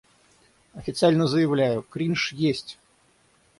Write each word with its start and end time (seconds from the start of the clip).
Официально 0.73 1.27
заявляю, 1.27 1.83
кринж 1.83 2.33
есть! 2.33 2.79